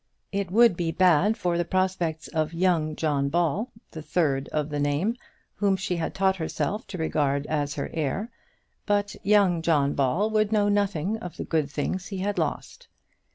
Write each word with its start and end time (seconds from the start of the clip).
It 0.31 0.49
would 0.49 0.75
be 0.75 0.91
bad 0.91 1.37
for 1.37 1.59
the 1.59 1.63
prospects 1.63 2.27
of 2.29 2.55
young 2.55 2.95
John 2.95 3.29
Ball, 3.29 3.69
the 3.91 4.01
third 4.01 4.47
of 4.49 4.69
the 4.69 4.79
name, 4.79 5.15
whom 5.57 5.75
she 5.75 5.97
had 5.97 6.15
taught 6.15 6.37
herself 6.37 6.87
to 6.87 6.97
regard 6.97 7.45
as 7.45 7.75
her 7.75 7.91
heir; 7.93 8.31
but 8.87 9.15
young 9.21 9.61
John 9.61 9.93
Ball 9.93 10.27
would 10.31 10.51
know 10.51 10.69
nothing 10.69 11.17
of 11.17 11.37
the 11.37 11.45
good 11.45 11.69
things 11.69 12.07
he 12.07 12.17
had 12.17 12.39
lost. 12.39 12.87